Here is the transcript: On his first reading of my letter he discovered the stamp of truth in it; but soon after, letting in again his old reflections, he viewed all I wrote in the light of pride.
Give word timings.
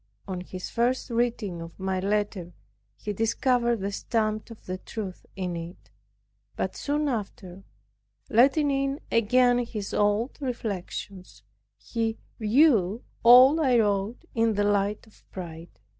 On 0.27 0.41
his 0.41 0.71
first 0.71 1.11
reading 1.11 1.61
of 1.61 1.79
my 1.79 1.99
letter 1.99 2.53
he 2.97 3.13
discovered 3.13 3.81
the 3.81 3.91
stamp 3.91 4.49
of 4.49 4.83
truth 4.83 5.27
in 5.35 5.55
it; 5.55 5.91
but 6.55 6.75
soon 6.75 7.07
after, 7.07 7.61
letting 8.27 8.71
in 8.71 8.99
again 9.11 9.59
his 9.59 9.93
old 9.93 10.39
reflections, 10.41 11.43
he 11.77 12.17
viewed 12.39 13.03
all 13.21 13.59
I 13.61 13.77
wrote 13.77 14.25
in 14.33 14.55
the 14.55 14.63
light 14.63 15.05
of 15.05 15.23
pride. 15.31 15.79